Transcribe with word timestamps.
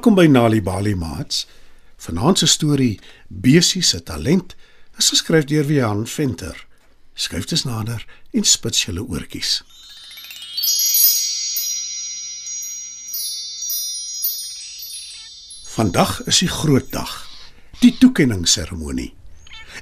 Welkom 0.00 0.16
by 0.16 0.30
Nali 0.32 0.62
Bali 0.62 0.94
Mats. 0.94 1.46
Vanaand 1.96 2.38
se 2.38 2.46
storie 2.46 3.00
Besie 3.28 3.82
se 3.82 4.02
talent 4.02 4.54
is 4.96 5.10
geskryf 5.12 5.44
deur 5.44 5.66
Wian 5.68 6.06
Venter. 6.06 6.66
Skryf 7.14 7.44
dit 7.44 7.64
nader 7.68 8.06
en 8.32 8.44
spits 8.48 8.86
julle 8.86 9.04
oortjies. 9.04 9.58
Vandag 15.76 16.16
is 16.24 16.40
die 16.46 16.48
groot 16.48 16.88
dag, 16.96 17.12
die 17.84 17.92
toekenningsseremonie. 18.00 19.12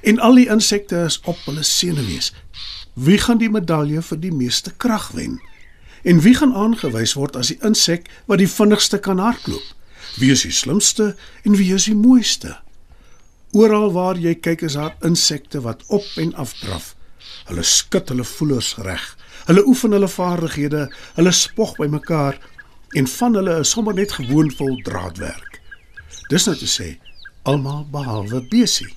En 0.03 0.19
al 0.19 0.43
die 0.43 0.49
insekte 0.51 0.99
is 1.07 1.21
op 1.23 1.39
hulle 1.47 1.63
senuwees. 1.63 2.33
Wie 2.93 3.23
gaan 3.23 3.39
die 3.39 3.53
medalje 3.55 4.03
vir 4.11 4.23
die 4.27 4.35
meeste 4.35 4.75
krag 4.75 5.13
wen? 5.15 5.39
En 6.03 6.19
wie 6.27 6.35
gaan 6.35 6.51
aangewys 6.51 7.15
word 7.15 7.39
as 7.39 7.55
die 7.55 7.61
insek 7.63 8.11
wat 8.27 8.43
die 8.43 8.51
vinnigste 8.59 8.99
kan 8.99 9.23
hardloop? 9.23 9.78
Wie 10.17 10.31
is 10.31 10.41
die 10.47 10.51
slimste 10.51 11.15
en 11.43 11.55
wie 11.55 11.73
is 11.73 11.85
die 11.85 11.95
mooiste? 11.95 12.57
Oral 13.51 13.91
waar 13.93 14.17
jy 14.17 14.35
kyk 14.35 14.61
is 14.67 14.77
daar 14.77 14.95
insekte 15.05 15.61
wat 15.61 15.83
op 15.87 16.05
en 16.21 16.33
af 16.35 16.53
draf. 16.61 16.95
Hulle 17.49 17.63
skud 17.63 18.09
hulle 18.09 18.25
voelers 18.25 18.75
reg. 18.85 19.05
Hulle 19.45 19.65
oefen 19.65 19.95
hulle 19.95 20.07
vaardighede, 20.07 20.87
hulle 21.17 21.31
spog 21.33 21.75
by 21.79 21.87
mekaar 21.89 22.37
en 22.97 23.07
van 23.07 23.37
hulle 23.37 23.59
is 23.63 23.71
sommer 23.73 23.93
net 23.93 24.13
gewoon 24.17 24.51
vol 24.57 24.77
draadwerk. 24.85 25.61
Dis 26.29 26.45
nou 26.45 26.55
te 26.57 26.69
sê 26.69 26.89
almal 27.49 27.85
behalwe 27.89 28.43
Besie. 28.49 28.93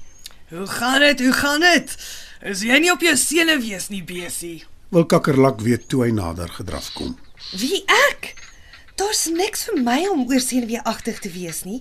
Hoe 0.52 0.66
gaan 0.66 1.00
dit? 1.00 1.20
Hoe 1.20 1.32
gaan 1.32 1.60
dit? 1.60 1.96
Is 2.44 2.60
jy 2.66 2.76
nie 2.82 2.90
op 2.92 3.00
jou 3.00 3.14
senuwees 3.16 3.88
nie, 3.88 4.02
besie? 4.04 4.64
Wil 4.92 5.06
Kakkerlak 5.08 5.62
weet 5.64 5.86
toe 5.88 6.02
hy 6.04 6.10
nader 6.12 6.50
gedraf 6.52 6.90
kom. 6.92 7.14
Wie 7.56 7.80
ek? 8.10 8.34
Daar's 9.02 9.26
niks 9.34 9.64
vir 9.66 9.80
my 9.82 9.96
om 10.12 10.20
oor 10.30 10.40
senuweeagtig 10.40 11.16
te 11.24 11.30
wees 11.34 11.64
nie. 11.66 11.80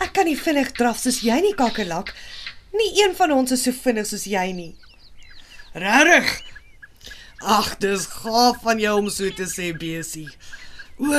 Ek 0.00 0.14
kan 0.16 0.24
nie 0.24 0.38
vinnig 0.40 0.70
draf 0.78 0.96
soos 1.02 1.18
jy 1.20 1.34
nie, 1.44 1.52
kakkerlak. 1.58 2.14
Nie 2.72 2.88
een 2.96 3.12
van 3.18 3.34
ons 3.34 3.52
is 3.52 3.64
so 3.66 3.76
vinnig 3.76 4.08
soos 4.08 4.24
jy 4.24 4.44
nie. 4.56 4.70
Regtig? 5.76 6.30
Ag, 7.44 7.74
dis 7.82 8.06
gaaf 8.22 8.62
van 8.64 8.80
jou 8.80 8.94
om 9.02 9.10
so 9.12 9.28
te 9.36 9.44
sê, 9.50 9.68
besie. 9.76 10.30
O, 10.96 11.12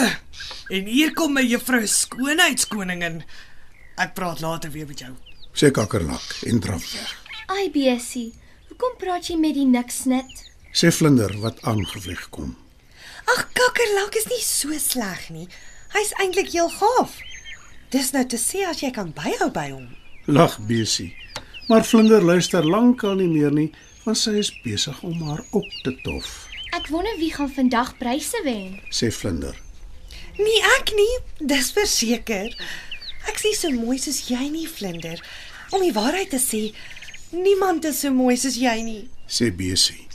en 0.73 0.89
hier 0.89 1.13
kom 1.13 1.37
my 1.37 1.45
juffrou 1.45 1.83
skoonheidskoningin. 1.85 3.21
Ek 4.01 4.17
praat 4.17 4.41
later 4.41 4.73
weer 4.73 4.89
met 4.89 5.05
jou. 5.05 5.13
Sê 5.53 5.69
Kakkerlak 5.69 6.47
en 6.49 6.65
draf 6.65 6.89
weg. 6.95 7.13
Ai 7.53 7.69
Besie, 7.69 8.31
hoekom 8.71 8.97
praat 8.97 9.29
jy 9.29 9.37
met 9.37 9.53
die 9.59 9.69
niksnit? 9.69 10.33
Sê 10.73 10.89
Vlinder 10.89 11.37
wat 11.45 11.61
aangevlieg 11.61 12.25
kom. 12.33 12.55
Ag, 13.29 13.43
kakkerlak 13.55 14.15
is 14.19 14.27
nie 14.31 14.41
so 14.43 14.75
sleg 14.79 15.29
nie. 15.31 15.47
Hy's 15.93 16.13
eintlik 16.19 16.51
heel 16.51 16.69
gaaf. 16.69 17.15
Dis 17.93 18.11
nou 18.15 18.23
te 18.25 18.39
sê 18.41 18.63
as 18.67 18.81
jy 18.81 18.89
kan 18.93 19.13
byhou 19.15 19.49
by 19.53 19.67
hom. 19.71 19.89
Lag 20.25 20.57
Besie. 20.67 21.13
Maar 21.69 21.85
Vlinder 21.87 22.23
luister 22.23 22.65
lankal 22.65 23.15
nie 23.19 23.29
meer 23.31 23.53
nie, 23.53 23.69
want 24.03 24.19
sy 24.19 24.35
is 24.41 24.51
besig 24.63 24.97
om 25.07 25.21
haar 25.27 25.43
op 25.55 25.67
te 25.85 25.93
tof. 26.03 26.31
Ek 26.75 26.89
wonder 26.91 27.15
wie 27.19 27.31
gaan 27.31 27.51
vandag 27.53 27.93
pryse 27.99 28.39
wen. 28.43 28.79
Sê 28.91 29.11
Vlinder. 29.13 29.55
Nee, 30.39 30.59
ek 30.79 30.91
nie. 30.97 31.11
Dis 31.53 31.69
verseker. 31.75 32.49
Ek's 33.29 33.45
nie 33.45 33.55
so 33.55 33.71
mooi 33.71 33.99
soos 34.01 34.23
jy 34.27 34.47
nie, 34.51 34.65
Vlinder. 34.67 35.21
Om 35.71 35.85
die 35.85 35.93
waarheid 35.95 36.33
te 36.33 36.41
sê, 36.41 36.63
niemand 37.31 37.85
is 37.85 38.01
so 38.03 38.11
mooi 38.13 38.35
soos 38.41 38.57
jy 38.59 38.75
nie. 38.83 39.03
Sê 39.29 39.51
Besie. 39.53 40.07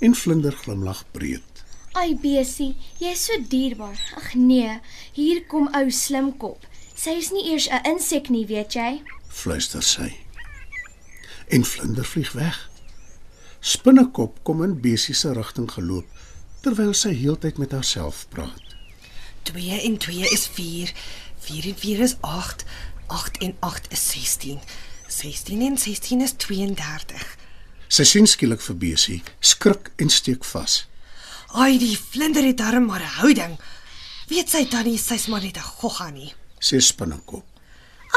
En 0.00 0.14
Vlinder 0.14 0.54
glimlag 0.64 1.02
breed. 1.12 1.53
Ai 1.94 2.16
Besie, 2.18 2.74
jy 2.98 3.12
is 3.14 3.24
so 3.28 3.38
dierbaar. 3.48 3.98
Ag 4.18 4.32
nee, 4.34 4.80
hier 5.14 5.44
kom 5.46 5.68
ou 5.78 5.90
slimkop. 5.94 6.66
Sy 6.98 7.14
is 7.20 7.30
nie 7.30 7.44
eers 7.52 7.68
'n 7.70 7.86
insek 7.86 8.28
nie, 8.28 8.46
weet 8.46 8.74
jy? 8.74 9.02
Fluister 9.28 9.82
sy. 9.82 10.10
En 11.48 11.64
Vlinder 11.64 12.04
vlieg 12.04 12.32
weg. 12.32 12.70
Spinnekop 13.60 14.42
kom 14.42 14.62
in 14.62 14.80
Besie 14.80 15.14
se 15.14 15.32
rigting 15.32 15.70
geloop 15.70 16.06
terwyl 16.60 16.94
sy 16.94 17.12
heeltyd 17.14 17.58
met 17.58 17.72
haarself 17.72 18.26
praat. 18.28 18.74
2 19.42 19.80
en 19.84 19.98
2 19.98 20.32
is 20.32 20.46
4. 20.46 20.92
4 21.38 21.68
en 21.68 21.78
4 21.78 22.00
is 22.00 22.16
8. 22.20 22.64
8 23.06 23.38
en 23.38 23.56
8 23.60 23.92
is 23.92 24.10
16. 24.10 24.60
16 25.06 25.60
en 25.60 25.78
16 25.78 26.20
is 26.20 26.32
32. 26.32 27.36
Sy 27.88 28.04
sien 28.04 28.26
skielik 28.26 28.62
vir 28.64 28.76
Besie, 28.76 29.22
skrik 29.40 29.92
en 29.96 30.10
steek 30.10 30.44
vas. 30.44 30.86
Ai, 31.54 31.78
die 31.78 31.94
vlinder 31.94 32.42
het 32.42 32.58
darm 32.58 32.86
maar 32.86 33.00
'n 33.00 33.16
houding. 33.20 33.58
Weet 34.28 34.50
sy 34.50 34.64
tannie 34.66 34.98
sy's 34.98 35.26
maar 35.26 35.42
net 35.42 35.56
'n 35.56 35.70
gogga 35.80 36.10
nie. 36.10 36.34
Sê 36.58 36.80
Spinnekop. 36.80 37.44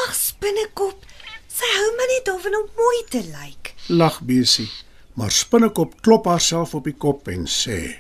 Ag, 0.07 0.15
spinnekop. 0.15 1.05
Sy 1.47 1.65
hou 1.77 1.89
maar 1.97 2.09
net 2.13 2.25
daarvan 2.25 2.55
om 2.55 2.69
mooi 2.75 3.03
te 3.09 3.21
lyk. 3.23 3.73
Lag 3.87 4.21
Besie, 4.21 4.69
maar 5.13 5.31
Spinnekop 5.31 6.01
klop 6.01 6.25
haarself 6.25 6.73
op 6.73 6.83
die 6.83 6.93
kop 6.97 7.27
en 7.27 7.45
sê: 7.45 7.95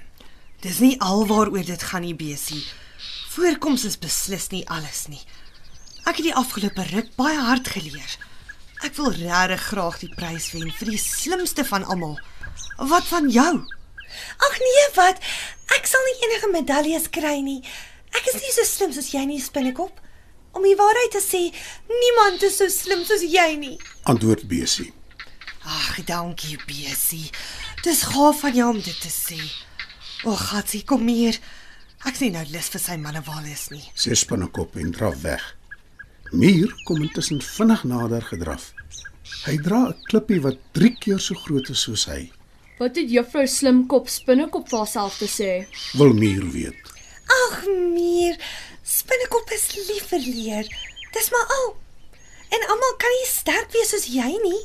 Dis 0.61 0.79
nie 0.79 0.99
alwaaroor 1.01 1.65
dit 1.65 1.83
gaan 1.83 2.01
nie, 2.01 2.15
besie. 2.15 2.63
Voorkoms 3.29 3.83
is 3.85 3.99
beslis 3.99 4.49
nie 4.49 4.63
alles 4.67 5.07
nie. 5.07 5.21
Ek 6.05 6.15
het 6.17 6.25
die 6.25 6.35
afgelope 6.35 6.81
ruk 6.81 7.15
baie 7.15 7.37
hard 7.37 7.67
geleer. 7.67 8.17
Ek 8.83 8.95
wil 8.95 9.11
regtig 9.11 9.61
graag 9.61 9.99
die 9.99 10.13
prys 10.15 10.51
wen 10.53 10.71
vir 10.71 10.89
die 10.89 11.01
slimste 11.01 11.65
van 11.65 11.83
almal. 11.83 12.19
Wat 12.77 13.05
van 13.09 13.29
jou? 13.29 13.65
Ag 14.47 14.59
nee, 14.63 14.87
wat? 14.95 15.23
Ek 15.77 15.87
sal 15.89 16.03
nie 16.07 16.17
enige 16.27 16.51
medaljes 16.51 17.09
kry 17.09 17.39
nie. 17.41 17.61
Ek 18.15 18.27
is 18.33 18.41
nie 18.41 18.53
so 18.55 18.63
slim 18.67 18.93
soos 18.95 19.11
jy 19.13 19.25
nie, 19.25 19.41
spinnekop. 19.41 19.99
Om 20.57 20.63
die 20.65 20.77
waarheid 20.79 21.11
te 21.13 21.21
sê, 21.21 21.43
niemand 21.89 22.43
is 22.47 22.57
so 22.57 22.69
slim 22.71 23.03
soos 23.05 23.25
jy 23.25 23.49
nie. 23.59 23.75
Antwoord 24.09 24.47
Besie. 24.49 24.93
Ag, 25.67 25.99
dankie, 26.07 26.55
besie. 26.67 27.27
Dis 27.83 28.05
gaaf 28.07 28.39
van 28.45 28.55
jou 28.55 28.69
om 28.71 28.79
dit 28.79 28.99
te 29.03 29.11
sê. 29.11 29.39
O, 30.23 30.31
gatsie, 30.31 30.85
kom 30.87 31.03
hier. 31.11 31.35
Ek 32.07 32.15
sien 32.15 32.31
nou 32.37 32.43
lus 32.53 32.69
vir 32.71 32.81
sy 32.81 32.95
mannewaal 33.01 33.49
is 33.51 33.67
nie. 33.73 33.83
Sê 33.97 34.15
Spinnekop 34.15 34.77
en 34.79 34.93
draf 34.95 35.19
weg. 35.25 35.43
Mier 36.31 36.71
kom 36.87 37.03
intussen 37.03 37.41
vinnig 37.43 37.83
nader 37.87 38.23
gedraf. 38.29 38.71
Hy 39.43 39.57
dra 39.63 39.87
'n 39.87 39.95
klippie 40.07 40.39
wat 40.41 40.57
3 40.73 40.95
keer 41.01 41.19
so 41.19 41.35
groot 41.35 41.69
is 41.69 41.83
soos 41.83 42.05
hy. 42.05 42.31
Wat 42.77 42.95
het 42.95 43.09
juffrou 43.09 43.47
Slimkop 43.49 44.09
Spinnekop 44.09 44.67
vir 44.69 44.83
haarself 44.83 45.17
te 45.17 45.25
sê? 45.25 45.51
Wil 45.97 46.13
Mier 46.13 46.43
weet. 46.53 46.91
Ag, 47.25 47.63
Mier, 47.65 48.37
spinnekop 48.85 49.49
is 49.55 49.65
lief 49.87 50.11
vir 50.11 50.21
leer. 50.21 50.69
Dis 51.15 51.31
maar 51.33 51.55
al. 51.55 51.71
En 52.53 52.67
almal 52.69 52.93
kan 53.01 53.15
nie 53.15 53.29
sterk 53.31 53.73
wees 53.73 53.95
soos 53.95 54.05
jy 54.13 54.29
nie. 54.43 54.61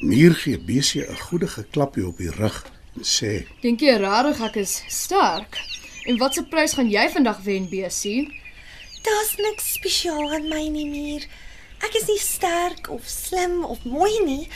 Mier 0.00 0.32
gee 0.34 0.58
Besie 0.58 1.04
'n 1.04 1.20
goedige 1.28 1.66
klapjie 1.70 2.06
op 2.06 2.16
die 2.18 2.32
rug 2.40 2.64
en 2.96 3.04
sê: 3.04 3.46
Dink 3.60 3.80
jy 3.80 4.00
regtig 4.00 4.40
ek 4.48 4.56
is 4.56 4.82
sterk? 4.88 5.60
En 6.06 6.18
wat 6.18 6.34
se 6.34 6.42
prys 6.42 6.72
gaan 6.72 6.90
jy 6.90 7.08
vandag 7.10 7.44
wen, 7.44 7.68
Besie? 7.68 8.32
Daar's 9.04 9.36
niks 9.36 9.72
spesiaal 9.72 10.32
aan 10.32 10.48
my 10.48 10.68
nie, 10.68 10.88
Mier. 10.88 11.28
Ek 11.84 11.94
is 11.94 12.08
nie 12.08 12.18
sterk 12.18 12.88
of 12.88 13.02
slim 13.06 13.64
of 13.64 13.84
mooi 13.84 14.24
nie. 14.24 14.48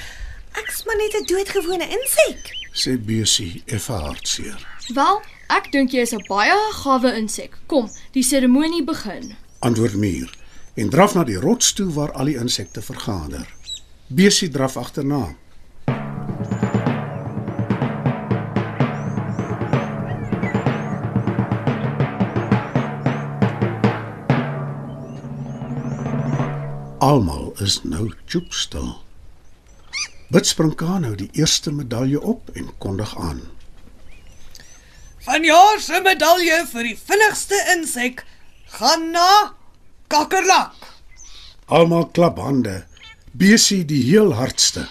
Ek's 0.60 0.84
maar 0.84 0.96
net 0.96 1.14
'n 1.14 1.24
doodgewone 1.26 1.88
insek. 1.98 2.42
sê 2.72 3.04
Besie 3.04 3.62
effe 3.66 3.92
hartseer. 3.92 4.66
Wel, 4.94 5.22
ek 5.48 5.72
dink 5.72 5.90
jy 5.90 6.00
is 6.00 6.12
'n 6.12 6.24
baie 6.28 6.56
gawe 6.72 7.16
insek. 7.16 7.58
Kom, 7.66 7.90
die 8.12 8.22
seremonie 8.22 8.84
begin. 8.84 9.36
Antwoord 9.58 9.94
Mier 9.94 10.30
en 10.74 10.88
draf 10.90 11.14
na 11.14 11.24
die 11.24 11.40
rots 11.40 11.72
toe 11.72 11.92
waar 11.92 12.12
al 12.12 12.24
die 12.24 12.36
insekte 12.36 12.82
vergader. 12.82 13.46
Besie 14.06 14.48
draf 14.48 14.76
agterna. 14.76 15.36
Almal 26.98 27.52
is 27.58 27.82
nou 27.82 28.12
choopstil. 28.26 29.05
Bid 30.28 30.46
spring 30.46 30.72
kan 30.74 31.04
nou 31.06 31.14
die 31.14 31.28
eerste 31.38 31.70
medalje 31.70 32.20
op 32.20 32.50
en 32.58 32.70
kondig 32.82 33.12
aan. 33.18 33.40
Vanjaar 35.22 35.78
se 35.82 36.00
medalje 36.02 36.58
vir 36.72 36.88
die 36.88 36.96
vinnigste 36.98 37.58
insek 37.76 38.24
gaan 38.78 39.10
na 39.14 39.54
Kakkerlak. 40.10 40.74
Almal 41.66 42.08
klap 42.10 42.38
hande. 42.42 42.84
Besie 43.30 43.84
die 43.86 44.02
heel 44.02 44.34
hardste. 44.34 44.86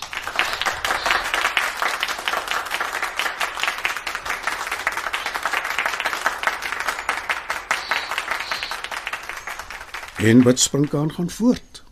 En 10.15 10.43
wat 10.47 10.59
sprinkaan 10.59 11.11
gaan 11.13 11.29
voort. 11.29 11.83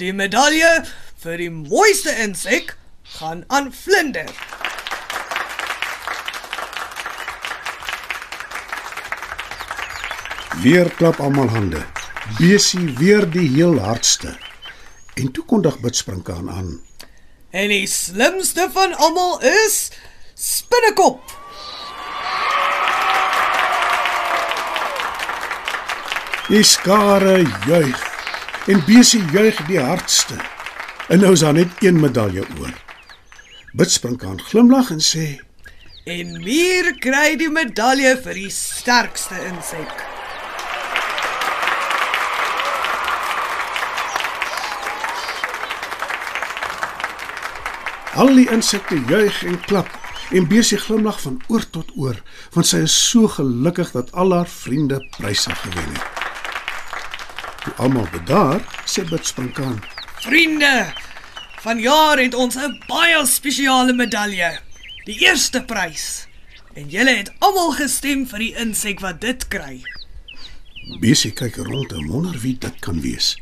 Die 0.00 0.12
medalje 0.16 0.84
vir 1.20 1.36
die 1.36 1.50
mooiste 1.52 2.12
insek 2.24 2.76
gaan 3.18 3.42
aan 3.52 3.68
Vlinder. 3.76 4.28
Weer 10.62 10.88
klap 10.96 11.20
almal 11.20 11.50
hande. 11.52 11.82
Besie 12.38 12.86
weer 12.96 13.26
die 13.28 13.48
heel 13.48 13.78
hardste. 13.80 14.32
En 15.20 15.32
toe 15.32 15.44
kondig 15.44 15.80
Bidsprinkaan 15.80 16.50
aan. 16.50 16.70
En 17.50 17.68
die 17.68 17.86
slimste 17.88 18.68
van 18.72 18.94
almal 18.96 19.40
is 19.40 19.90
Spinnekop. 20.34 21.20
Die 26.48 26.64
skare 26.64 27.42
juig 27.66 28.06
en 28.66 28.80
Besie 28.86 29.22
juig 29.32 29.60
die 29.68 29.80
hardste. 29.80 30.40
En 31.10 31.18
nou 31.18 31.32
is 31.32 31.40
daar 31.40 31.52
net 31.52 31.68
een 31.78 32.00
medalje 32.00 32.44
oor. 32.60 32.74
Bidsprinkaan 33.72 34.40
glimlag 34.40 34.90
en 34.90 35.00
sê: 35.02 35.40
En 36.04 36.36
Mier 36.44 36.92
kry 37.02 37.34
die 37.34 37.50
medalje 37.50 38.12
vir 38.22 38.38
die 38.38 38.52
sterkste 38.54 39.34
insek. 39.48 40.06
Al 48.14 48.30
die 48.38 48.46
insekte 48.54 49.02
juig 49.10 49.42
en 49.50 49.58
klap 49.66 49.90
en 50.30 50.46
Besie 50.46 50.78
glimlag 50.78 51.18
van 51.26 51.42
oor 51.50 51.70
tot 51.74 51.90
oor, 51.98 52.22
want 52.54 52.70
sy 52.70 52.84
is 52.86 52.94
so 53.10 53.26
gelukkig 53.26 53.90
dat 53.98 54.14
al 54.14 54.30
haar 54.38 54.58
vriende 54.62 55.02
pryse 55.18 55.54
gewen 55.66 55.90
het. 55.90 56.26
Toe 57.64 57.80
almal 57.82 58.06
bedaar, 58.14 58.62
sê 58.86 59.02
Bidsprinkaan: 59.10 59.82
Vriende, 60.20 60.92
vanjaar 61.64 62.18
het 62.18 62.34
ons 62.34 62.54
'n 62.56 62.82
baie 62.86 63.26
spesiale 63.26 63.92
medalje. 63.92 64.60
Die 65.04 65.18
eerste 65.18 65.64
prys. 65.64 66.26
En 66.74 66.88
julle 66.88 67.16
het 67.16 67.32
almal 67.38 67.72
gestem 67.72 68.26
vir 68.28 68.38
die 68.38 68.54
insek 68.54 69.00
wat 69.00 69.20
dit 69.20 69.48
kry. 69.48 69.82
Besie 71.00 71.32
kyk 71.32 71.56
rond 71.56 71.92
en 71.92 72.06
wonder 72.06 72.38
wie 72.40 72.58
dit 72.58 72.78
kan 72.78 73.00
wees. 73.00 73.36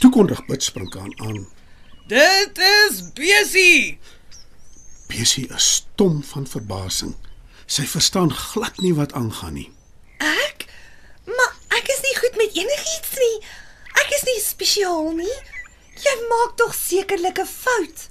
Toe 0.00 0.10
kondig 0.10 0.46
Bidsprinkaan 0.46 1.20
aan: 1.20 1.46
Dit 2.06 2.58
is 2.58 3.12
Besie. 3.12 3.98
Besie 5.06 5.48
is 5.54 5.72
stom 5.74 6.22
van 6.22 6.46
verbasing. 6.46 7.14
Sy 7.66 7.86
verstaan 7.86 8.32
glad 8.32 8.80
nie 8.80 8.94
wat 8.94 9.12
aangaan 9.12 9.54
nie. 9.54 9.70
Ek? 10.18 10.66
Maar 11.24 11.54
ek 11.68 11.86
is 11.88 12.02
nie 12.02 12.16
goed 12.18 12.36
met 12.36 12.56
enigiets 12.56 13.14
nie. 13.18 13.46
Ek 13.92 14.10
is 14.10 14.22
nie 14.22 14.40
spesiaal 14.42 15.12
nie. 15.12 15.59
Jy 16.04 16.14
maak 16.28 16.56
tog 16.56 16.74
sekerlik 16.74 17.38
'n 17.38 17.46
fout. 17.46 18.08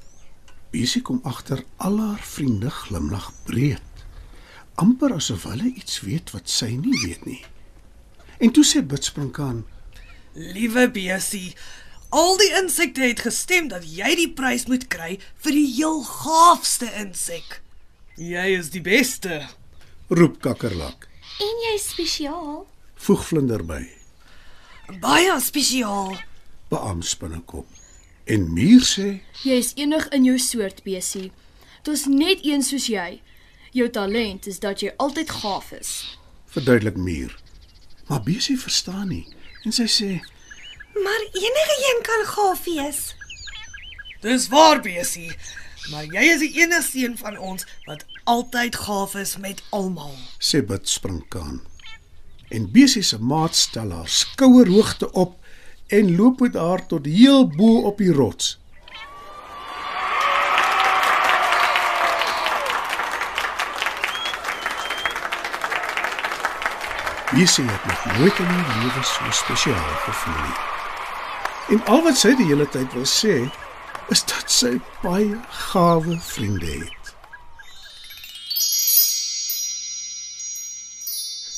Besie 0.72 1.02
kom 1.02 1.20
agter 1.24 1.64
al 1.78 1.98
haar 2.00 2.24
vriende 2.24 2.70
glimlag 2.70 3.32
breed. 3.46 3.82
amper 4.80 5.14
asof 5.14 5.44
hulle 5.50 5.74
iets 5.76 6.00
weet 6.08 6.32
wat 6.32 6.50
sy 6.50 6.72
nie 6.80 6.96
weet 7.04 7.26
nie. 7.28 7.42
En 8.40 8.52
toe 8.56 8.64
sê 8.64 8.82
Bidsprinkaan: 8.86 9.66
Liewe 10.34 10.88
Besie, 10.96 11.56
al 12.16 12.38
die 12.40 12.52
insekte 12.62 13.04
het 13.04 13.20
gestem 13.26 13.68
dat 13.68 13.84
jy 13.84 14.14
die 14.16 14.30
prys 14.34 14.68
moet 14.72 14.88
kry 14.88 15.18
vir 15.44 15.58
die 15.58 15.68
heel 15.76 16.02
gaafste 16.08 16.88
insek. 17.02 17.62
Jy 18.16 18.48
is 18.60 18.72
die 18.72 18.82
beste. 18.84 19.48
"Roep 20.10 20.40
Kakkerlak." 20.42 21.08
En 21.40 21.56
jy's 21.66 21.90
spesiaal. 21.90 22.68
Voeg 22.96 23.26
Vlinder 23.28 23.64
by. 23.64 23.84
Baie 25.00 25.40
spesiaal. 25.40 26.18
Beam 26.70 27.02
Spinnekop. 27.02 27.68
En 28.24 28.54
Muur 28.54 28.82
sê: 28.86 29.22
Jy 29.44 29.58
is 29.58 29.72
enig 29.76 30.08
in 30.14 30.24
jou 30.24 30.38
soort, 30.38 30.84
Besie. 30.84 31.32
Daar's 31.84 32.06
net 32.06 32.46
een 32.46 32.64
soos 32.64 32.88
jy. 32.88 33.22
Jou 33.72 33.90
talent 33.90 34.48
is 34.48 34.60
dat 34.60 34.82
jy 34.82 34.94
altyd 34.98 35.30
gaaf 35.30 35.72
is. 35.72 36.18
"Verduidelik 36.46 36.98
Muur." 36.98 37.40
Maar 38.08 38.24
Besie 38.24 38.60
verstaan 38.60 39.08
nie 39.08 39.28
en 39.64 39.72
sy 39.72 39.86
sê: 39.86 40.20
Maar 40.94 41.22
enige 41.32 41.76
een 41.90 42.02
kan 42.02 42.26
gaaf 42.26 42.64
wees. 42.64 43.16
Dis 44.22 44.48
waar 44.48 44.82
Besie, 44.82 45.32
maar 45.92 46.04
jy 46.06 46.22
is 46.34 46.40
die 46.40 46.54
enigste 46.62 46.98
een 46.98 47.18
van 47.18 47.38
ons 47.38 47.66
wat 47.86 48.06
altyd 48.24 48.76
gaaf 48.76 49.16
is 49.16 49.38
met 49.38 49.62
almal. 49.70 50.16
sê 50.40 50.66
Bidsprinkaan. 50.66 51.62
En 52.50 52.72
Besie 52.72 53.02
se 53.02 53.20
maat 53.20 53.56
stel 53.56 53.92
haar 53.92 54.08
skouerhoogte 54.08 55.12
op 55.12 55.39
en 55.90 56.16
loop 56.16 56.40
met 56.40 56.54
haar 56.54 56.86
tot 56.86 57.06
heel 57.06 57.48
bo 57.48 57.82
op 57.90 57.98
die 57.98 58.14
rots. 58.14 58.60
Besie 67.34 67.66
het 67.66 67.86
nog 67.86 68.18
nooit 68.18 68.38
in 68.38 68.46
haar 68.46 68.78
lewe 68.78 69.04
so 69.04 69.32
spesiaal 69.32 69.96
gevoel 70.06 70.42
nie. 70.44 70.58
En 71.70 71.86
al 71.86 72.04
wat 72.04 72.18
sy 72.18 72.36
die 72.38 72.46
hele 72.50 72.70
tyd 72.70 72.94
wil 72.94 73.06
sê, 73.06 73.36
is 74.14 74.24
dat 74.30 74.50
sy 74.52 74.76
baie 75.02 75.38
gawe 75.72 76.18
vriende 76.22 76.66
het. 76.66 77.14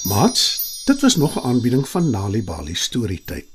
Mats, 0.03 0.43
dit 0.85 1.01
was 1.01 1.15
nog 1.15 1.35
'n 1.35 1.47
aanbieding 1.47 1.87
van 1.89 2.09
Nali 2.09 2.43
Bali 2.43 2.75
storietyd. 2.75 3.50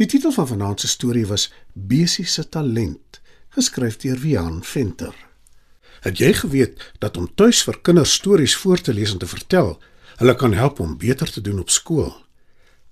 Die 0.00 0.08
titel 0.08 0.32
van 0.32 0.46
vanaand 0.48 0.80
se 0.80 0.88
storie 0.88 1.26
was 1.28 1.52
Besie 1.72 2.24
se 2.24 2.48
talent, 2.48 3.20
geskryf 3.52 3.96
deur 4.00 4.16
Wiaan 4.18 4.64
Venter. 4.64 5.14
Het 6.00 6.18
jy 6.18 6.32
geweet 6.38 6.92
dat 6.98 7.16
om 7.20 7.34
tuis 7.36 7.62
vir 7.68 7.80
kinders 7.84 8.12
stories 8.16 8.56
voor 8.56 8.80
te 8.80 8.96
lees 8.96 9.12
en 9.12 9.20
te 9.20 9.28
vertel, 9.28 9.76
hulle 10.16 10.34
kan 10.40 10.56
help 10.56 10.80
om 10.80 10.96
beter 10.96 11.28
te 11.28 11.44
doen 11.44 11.60
op 11.60 11.70
skool? 11.70 12.16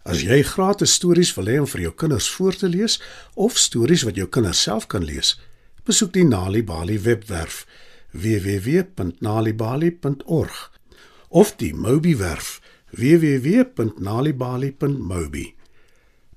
As 0.04 0.20
jy 0.20 0.44
gratis 0.44 0.92
stories 1.00 1.32
wil 1.40 1.48
hê 1.48 1.56
om 1.64 1.68
vir 1.72 1.80
jou 1.86 1.96
kinders 2.04 2.28
voor 2.36 2.54
te 2.60 2.68
lees 2.68 3.00
of 3.34 3.56
stories 3.56 4.04
wat 4.04 4.16
jou 4.20 4.28
kinders 4.28 4.62
self 4.68 4.84
kan 4.92 5.04
lees, 5.04 5.40
besoek 5.88 6.12
die 6.12 6.28
Nali 6.28 6.60
Bali 6.60 7.00
webwerf 7.00 7.64
www.nalibali.org 8.12 10.72
of 11.28 11.56
die 11.56 11.74
Mobi 11.74 12.16
werf 12.20 12.60
www.nalibali.mobi. 12.92 15.57